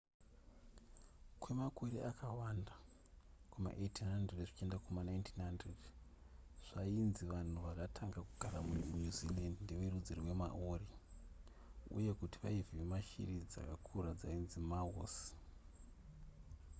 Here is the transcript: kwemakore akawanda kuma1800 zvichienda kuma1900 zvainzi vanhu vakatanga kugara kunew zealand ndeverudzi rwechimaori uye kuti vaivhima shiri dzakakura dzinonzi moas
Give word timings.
kwemakore 1.41 1.97
akawanda 2.11 2.75
kuma1800 3.51 4.27
zvichienda 4.39 4.77
kuma1900 4.85 5.85
zvainzi 6.67 7.23
vanhu 7.33 7.57
vakatanga 7.67 8.19
kugara 8.29 8.59
kunew 8.67 9.07
zealand 9.17 9.55
ndeverudzi 9.65 10.11
rwechimaori 10.17 10.89
uye 11.97 12.11
kuti 12.19 12.37
vaivhima 12.43 12.97
shiri 13.09 13.35
dzakakura 13.51 14.09
dzinonzi 14.19 14.59
moas 14.71 15.15